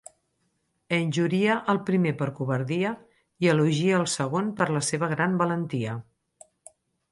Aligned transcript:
Injuria 0.95 1.57
el 1.73 1.79
primer 1.89 2.13
per 2.21 2.29
covardia 2.39 2.95
i 3.45 3.53
elogia 3.55 4.01
el 4.01 4.09
segon 4.17 4.51
per 4.63 4.69
la 4.79 4.85
seva 4.91 5.13
gran 5.15 5.39
valentia. 5.45 5.97